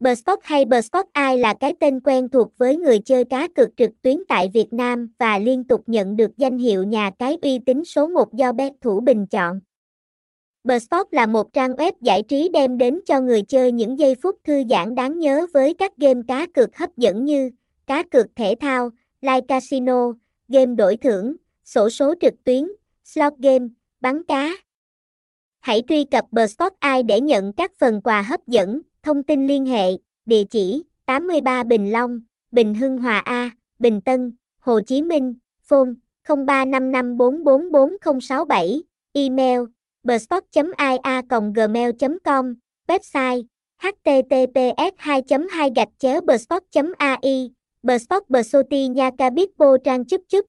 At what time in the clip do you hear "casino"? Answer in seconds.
19.48-20.12